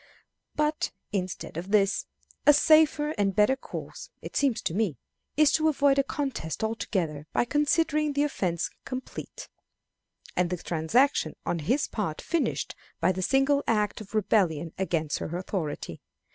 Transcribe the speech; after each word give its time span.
But 0.55 0.89
instead 1.11 1.57
of 1.57 1.69
this, 1.69 2.07
a 2.47 2.53
safer 2.53 3.11
and 3.19 3.33
a 3.33 3.33
better 3.35 3.55
course, 3.55 4.09
it 4.19 4.35
seems 4.35 4.59
to 4.63 4.73
me, 4.73 4.97
is 5.37 5.51
to 5.51 5.67
avoid 5.69 5.99
a 5.99 6.03
contest 6.03 6.63
altogether 6.63 7.27
by 7.33 7.45
considering 7.45 8.13
the 8.13 8.23
offense 8.23 8.71
complete, 8.83 9.47
and 10.35 10.49
the 10.49 10.57
transaction 10.57 11.35
on 11.45 11.59
his 11.59 11.87
part 11.87 12.19
finished 12.19 12.73
by 12.99 13.11
the 13.11 13.21
single 13.21 13.63
act 13.67 14.01
of 14.01 14.15
rebellion 14.15 14.73
against 14.79 15.19
her 15.19 15.37
authority. 15.37 16.01